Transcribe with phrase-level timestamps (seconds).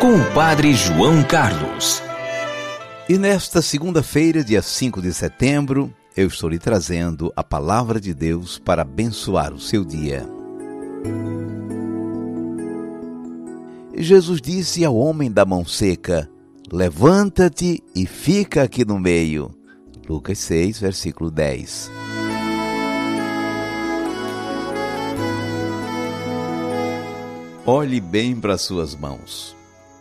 [0.00, 2.02] com o Padre João Carlos.
[3.06, 8.58] E nesta segunda-feira, dia 5 de setembro, eu estou lhe trazendo a palavra de Deus
[8.58, 10.26] para abençoar o seu dia.
[13.94, 16.30] Jesus disse ao homem da mão seca:
[16.72, 19.54] Levanta-te e fica aqui no meio.
[20.08, 21.90] Lucas 6, versículo 10.
[27.66, 29.59] Olhe bem para suas mãos.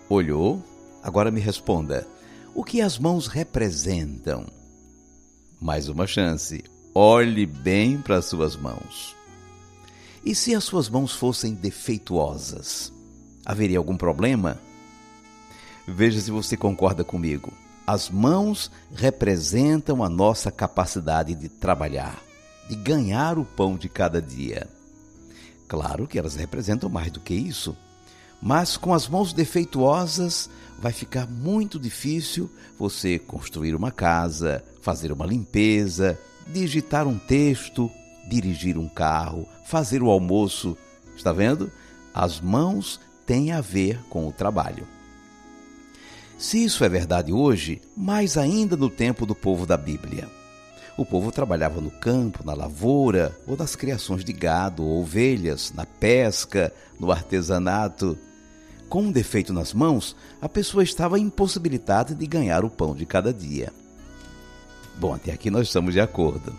[0.09, 0.63] Olhou?
[1.03, 2.07] Agora me responda:
[2.55, 4.47] o que as mãos representam?
[5.61, 6.63] Mais uma chance.
[6.95, 9.15] Olhe bem para suas mãos.
[10.25, 12.91] E se as suas mãos fossem defeituosas?
[13.45, 14.59] Haveria algum problema?
[15.87, 17.53] Veja se você concorda comigo.
[17.85, 22.19] As mãos representam a nossa capacidade de trabalhar,
[22.67, 24.67] de ganhar o pão de cada dia.
[25.67, 27.77] Claro que elas representam mais do que isso,
[28.41, 35.25] mas com as mãos defeituosas vai ficar muito difícil você construir uma casa, fazer uma
[35.25, 37.91] limpeza, digitar um texto,
[38.29, 40.77] dirigir um carro, fazer o almoço.
[41.15, 41.71] Está vendo?
[42.13, 44.87] As mãos têm a ver com o trabalho.
[46.37, 50.29] Se isso é verdade hoje, mais ainda no tempo do povo da Bíblia.
[50.97, 55.85] O povo trabalhava no campo, na lavoura, ou nas criações de gado ou ovelhas, na
[55.85, 58.17] pesca, no artesanato.
[58.89, 63.31] Com um defeito nas mãos, a pessoa estava impossibilitada de ganhar o pão de cada
[63.31, 63.71] dia.
[64.97, 66.55] Bom, até aqui nós estamos de acordo.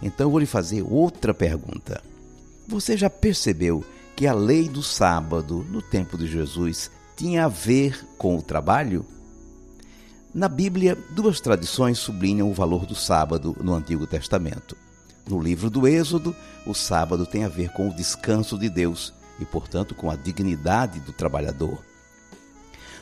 [0.00, 2.00] Então eu vou lhe fazer outra pergunta.
[2.68, 3.84] Você já percebeu
[4.14, 9.04] que a lei do sábado, no tempo de Jesus, tinha a ver com o trabalho?
[10.32, 14.76] Na Bíblia, duas tradições sublinham o valor do sábado no Antigo Testamento.
[15.28, 16.34] No livro do Êxodo,
[16.64, 21.00] o sábado tem a ver com o descanso de Deus e, portanto, com a dignidade
[21.00, 21.78] do trabalhador.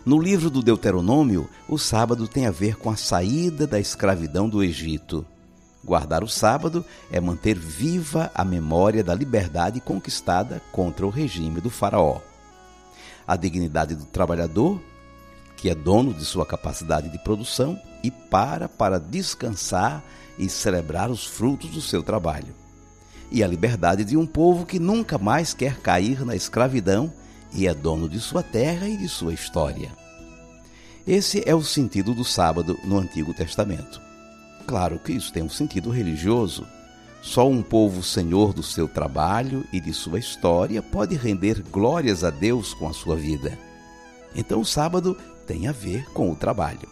[0.04, 4.62] No livro do Deuteronômio, o sábado tem a ver com a saída da escravidão do
[4.62, 5.24] Egito.
[5.82, 11.70] Guardar o sábado é manter viva a memória da liberdade conquistada contra o regime do
[11.70, 12.20] Faraó.
[13.26, 14.80] A dignidade do trabalhador
[15.64, 20.04] que é dono de sua capacidade de produção e para para descansar
[20.38, 22.54] e celebrar os frutos do seu trabalho.
[23.30, 27.12] E a liberdade de um povo que nunca mais quer cair na escravidão
[27.52, 29.90] e é dono de sua terra e de sua história.
[31.06, 34.00] Esse é o sentido do sábado no Antigo Testamento.
[34.66, 36.66] Claro que isso tem um sentido religioso.
[37.22, 42.30] Só um povo senhor do seu trabalho e de sua história pode render glórias a
[42.30, 43.58] Deus com a sua vida.
[44.34, 46.88] Então o sábado tem a ver com o trabalho.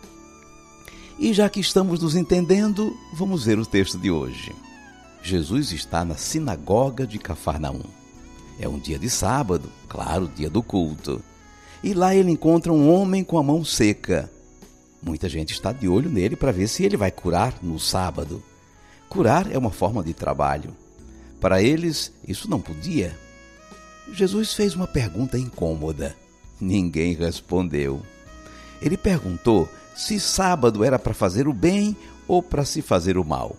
[1.19, 4.53] E já que estamos nos entendendo, vamos ver o texto de hoje.
[5.23, 7.83] Jesus está na sinagoga de Cafarnaum.
[8.59, 11.23] É um dia de sábado, claro, dia do culto.
[11.83, 14.31] E lá ele encontra um homem com a mão seca.
[15.01, 18.43] Muita gente está de olho nele para ver se ele vai curar no sábado.
[19.09, 20.77] Curar é uma forma de trabalho.
[21.41, 23.17] Para eles, isso não podia.
[24.13, 26.17] Jesus fez uma pergunta incômoda.
[26.61, 28.03] Ninguém respondeu.
[28.81, 31.97] Ele perguntou se sábado era para fazer o bem
[32.27, 33.57] ou para se fazer o mal.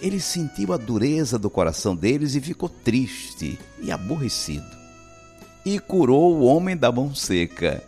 [0.00, 4.76] Ele sentiu a dureza do coração deles e ficou triste e aborrecido.
[5.64, 7.82] E curou o homem da mão seca.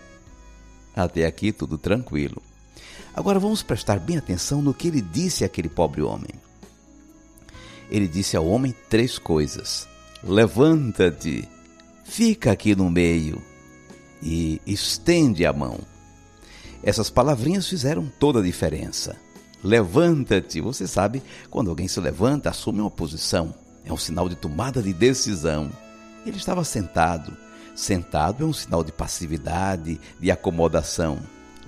[0.96, 2.42] Até aqui tudo tranquilo.
[3.14, 6.30] Agora vamos prestar bem atenção no que ele disse àquele pobre homem.
[7.90, 9.88] Ele disse ao homem três coisas:
[10.22, 11.48] Levanta-te,
[12.04, 13.42] fica aqui no meio
[14.22, 15.78] e estende a mão.
[16.82, 19.16] Essas palavrinhas fizeram toda a diferença.
[19.62, 20.60] Levanta-te.
[20.60, 23.54] Você sabe, quando alguém se levanta, assume uma posição.
[23.84, 25.70] É um sinal de tomada de decisão.
[26.24, 27.36] Ele estava sentado.
[27.74, 31.18] Sentado é um sinal de passividade, de acomodação.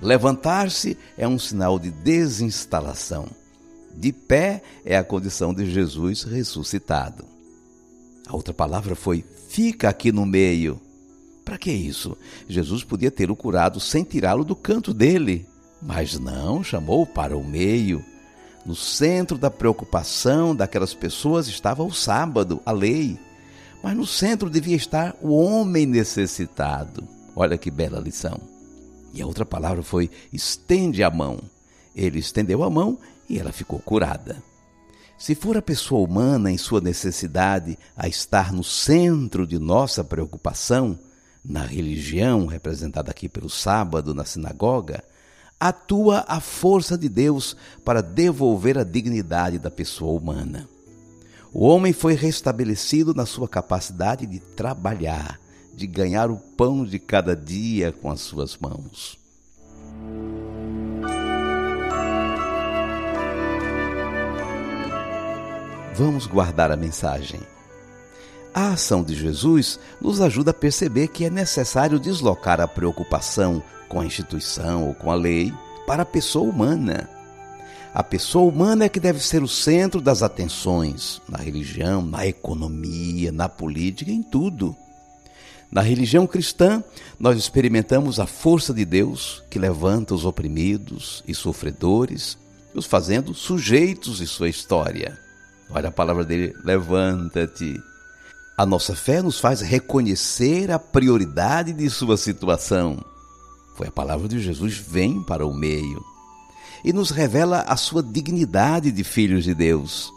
[0.01, 3.27] Levantar-se é um sinal de desinstalação.
[3.95, 7.25] De pé é a condição de Jesus ressuscitado.
[8.27, 10.79] A outra palavra foi: fica aqui no meio.
[11.43, 12.17] Para que isso?
[12.47, 15.45] Jesus podia tê-lo curado sem tirá-lo do canto dele,
[15.81, 18.03] mas não, chamou para o meio.
[18.65, 23.17] No centro da preocupação daquelas pessoas estava o sábado, a lei.
[23.83, 27.07] Mas no centro devia estar o homem necessitado.
[27.35, 28.39] Olha que bela lição.
[29.13, 31.39] E a outra palavra foi: estende a mão.
[31.95, 34.41] Ele estendeu a mão e ela ficou curada.
[35.17, 40.97] Se for a pessoa humana em sua necessidade a estar no centro de nossa preocupação,
[41.43, 45.03] na religião representada aqui pelo sábado na sinagoga,
[45.61, 47.55] atua a força de Deus
[47.85, 50.67] para devolver a dignidade da pessoa humana.
[51.53, 55.39] O homem foi restabelecido na sua capacidade de trabalhar,
[55.75, 59.19] de ganhar o pão de cada dia com as suas mãos.
[65.93, 67.39] Vamos guardar a mensagem.
[68.53, 74.01] A ação de Jesus nos ajuda a perceber que é necessário deslocar a preocupação com
[74.01, 75.53] a instituição ou com a lei
[75.87, 77.09] para a pessoa humana.
[77.93, 83.31] A pessoa humana é que deve ser o centro das atenções na religião, na economia,
[83.31, 84.75] na política, em tudo.
[85.71, 86.83] Na religião cristã,
[87.17, 92.37] nós experimentamos a força de Deus que levanta os oprimidos e sofredores,
[92.73, 95.17] os fazendo sujeitos de sua história.
[95.69, 97.81] Olha a palavra dele: levanta-te.
[98.61, 103.03] A nossa fé nos faz reconhecer a prioridade de sua situação.
[103.75, 106.05] Foi a palavra de Jesus: vem para o meio
[106.85, 110.13] e nos revela a sua dignidade de filhos de Deus.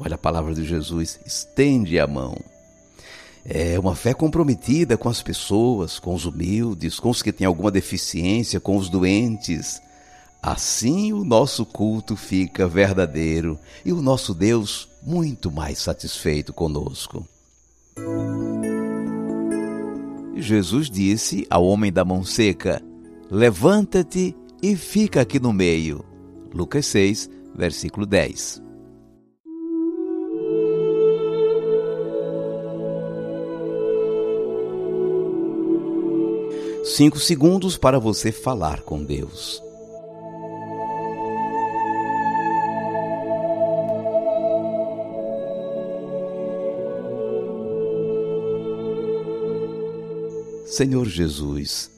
[0.00, 2.36] Olha a palavra de Jesus, estende a mão.
[3.44, 7.70] É uma fé comprometida com as pessoas, com os humildes, com os que têm alguma
[7.70, 9.80] deficiência, com os doentes.
[10.42, 17.24] Assim o nosso culto fica verdadeiro e o nosso Deus muito mais satisfeito conosco.
[20.36, 22.80] Jesus disse ao homem da mão seca:
[23.30, 26.04] Levanta-te e fica aqui no meio.
[26.54, 28.62] Lucas 6, versículo 10.
[36.84, 39.65] Cinco segundos para você falar com Deus.
[50.76, 51.90] Senhor Jesus,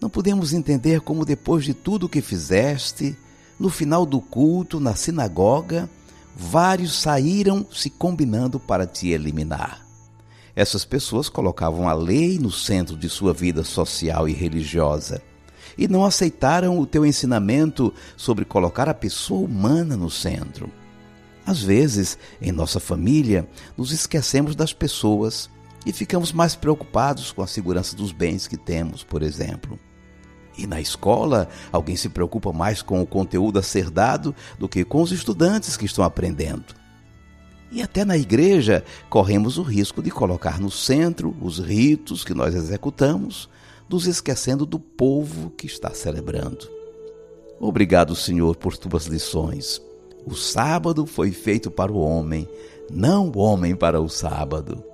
[0.00, 3.16] não podemos entender como, depois de tudo o que fizeste,
[3.60, 5.88] no final do culto, na sinagoga,
[6.34, 9.86] vários saíram se combinando para te eliminar.
[10.56, 15.22] Essas pessoas colocavam a lei no centro de sua vida social e religiosa
[15.78, 20.68] e não aceitaram o teu ensinamento sobre colocar a pessoa humana no centro.
[21.46, 25.48] Às vezes, em nossa família, nos esquecemos das pessoas
[25.84, 29.78] e ficamos mais preocupados com a segurança dos bens que temos, por exemplo.
[30.56, 34.84] E na escola, alguém se preocupa mais com o conteúdo a ser dado do que
[34.84, 36.74] com os estudantes que estão aprendendo.
[37.72, 42.54] E até na igreja, corremos o risco de colocar no centro os ritos que nós
[42.54, 43.48] executamos,
[43.88, 46.70] nos esquecendo do povo que está celebrando.
[47.58, 49.82] Obrigado, Senhor, por tuas lições.
[50.24, 52.48] O sábado foi feito para o homem,
[52.90, 54.93] não o homem para o sábado.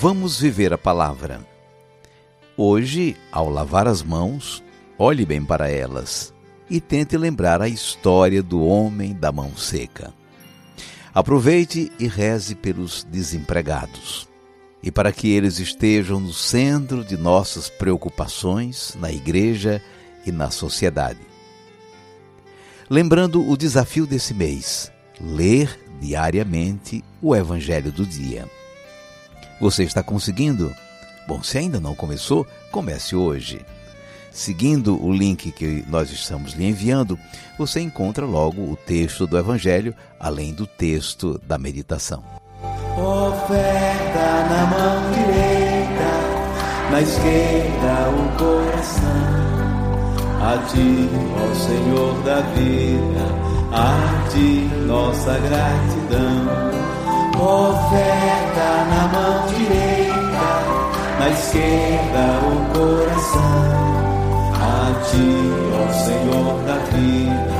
[0.00, 1.40] Vamos viver a palavra.
[2.56, 4.62] Hoje, ao lavar as mãos,
[5.00, 6.34] Olhe bem para elas
[6.68, 10.12] e tente lembrar a história do homem da mão seca.
[11.14, 14.28] Aproveite e reze pelos desempregados
[14.82, 19.80] e para que eles estejam no centro de nossas preocupações na igreja
[20.26, 21.20] e na sociedade.
[22.90, 24.90] Lembrando o desafio desse mês:
[25.20, 28.57] ler diariamente o Evangelho do dia.
[29.60, 30.74] Você está conseguindo?
[31.26, 33.64] Bom, se ainda não começou, comece hoje.
[34.30, 37.18] Seguindo o link que nós estamos lhe enviando,
[37.58, 42.22] você encontra logo o texto do Evangelho, além do texto da meditação.
[42.96, 49.38] Oferta na mão direita, na esquerda o coração.
[50.40, 53.26] A ti, ó Senhor da vida,
[53.72, 56.87] a ti nossa gratidão.
[57.40, 60.50] Oferta na mão direita,
[61.20, 63.78] na esquerda o coração
[64.54, 65.30] A ti,
[65.72, 67.54] ó Senhor da vida,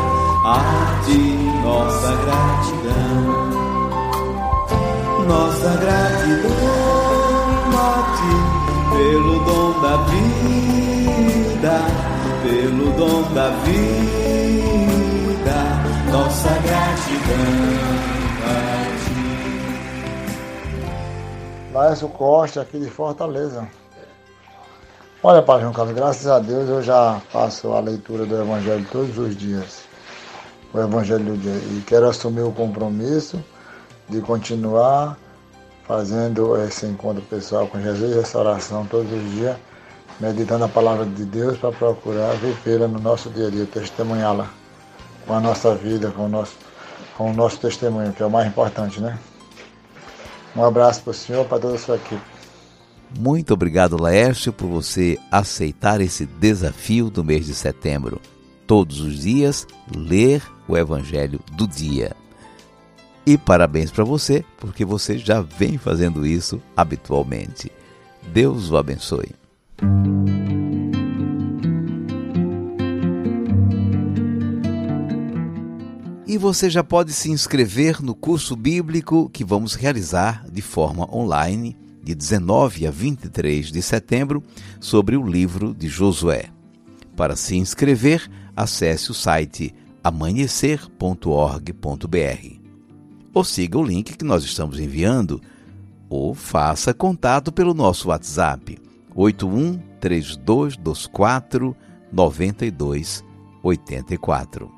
[0.44, 1.22] a ti
[1.62, 3.22] nossa gratidão.
[5.28, 6.50] Nossa gratidão
[7.72, 7.80] a
[8.16, 8.34] ti
[8.96, 11.76] pelo dom da vida,
[12.42, 14.18] pelo dom da vida.
[16.10, 17.97] Nossa gratidão
[21.72, 23.68] Laércio Costa, aqui de Fortaleza.
[25.22, 29.18] Olha, Pai João Carlos, graças a Deus eu já faço a leitura do Evangelho todos
[29.18, 29.82] os dias.
[30.72, 31.52] O Evangelho do dia.
[31.52, 33.42] E quero assumir o compromisso
[34.08, 35.18] de continuar
[35.86, 39.56] fazendo esse encontro pessoal com Jesus, essa oração todos os dias,
[40.20, 44.48] meditando a palavra de Deus para procurar vivê-la no nosso dia a dia, testemunhá-la
[45.26, 46.56] com a nossa vida, com o nosso,
[47.16, 49.18] com o nosso testemunho, que é o mais importante, né?
[50.58, 52.20] Um abraço para o senhor, para toda a sua equipe.
[53.16, 58.20] Muito obrigado, Laércio, por você aceitar esse desafio do mês de setembro.
[58.66, 62.14] Todos os dias, ler o Evangelho do dia.
[63.24, 67.70] E parabéns para você, porque você já vem fazendo isso habitualmente.
[68.32, 69.30] Deus o abençoe.
[76.38, 81.76] E você já pode se inscrever no curso bíblico que vamos realizar de forma online
[82.00, 84.40] de 19 a 23 de setembro
[84.78, 86.44] sobre o livro de Josué.
[87.16, 92.60] Para se inscrever, acesse o site amanhecer.org.br.
[93.34, 95.42] Ou siga o link que nós estamos enviando,
[96.08, 98.78] ou faça contato pelo nosso WhatsApp
[99.12, 101.76] 81 3224
[102.12, 104.77] 9284.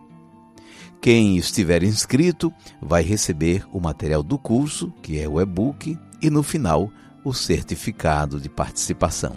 [1.00, 6.42] Quem estiver inscrito vai receber o material do curso, que é o e-book, e no
[6.42, 6.90] final
[7.24, 9.36] o certificado de participação.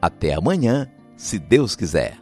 [0.00, 2.21] Até amanhã, se Deus quiser.